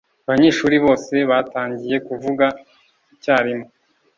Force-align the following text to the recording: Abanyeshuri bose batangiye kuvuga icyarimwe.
Abanyeshuri 0.25 0.75
bose 0.85 1.13
batangiye 1.29 1.97
kuvuga 2.07 2.45
icyarimwe. 3.15 3.67